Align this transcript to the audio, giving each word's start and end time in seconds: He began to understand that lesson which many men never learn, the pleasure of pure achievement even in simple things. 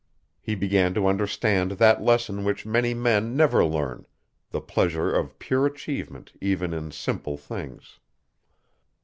He 0.41 0.55
began 0.55 0.95
to 0.95 1.05
understand 1.05 1.73
that 1.73 2.01
lesson 2.01 2.43
which 2.43 2.65
many 2.65 2.95
men 2.95 3.35
never 3.37 3.63
learn, 3.63 4.07
the 4.49 4.59
pleasure 4.59 5.11
of 5.11 5.37
pure 5.37 5.67
achievement 5.67 6.31
even 6.41 6.73
in 6.73 6.89
simple 6.89 7.37
things. 7.37 7.99